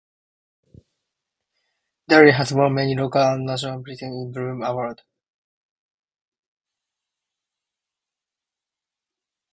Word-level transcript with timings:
Darley 2.07 2.31
has 2.31 2.51
won 2.51 2.73
many 2.73 2.95
local 2.95 3.21
and 3.21 3.45
national 3.45 3.81
'Britain 3.83 4.11
in 4.11 4.31
Bloom' 4.31 4.63
awards. 4.63 5.03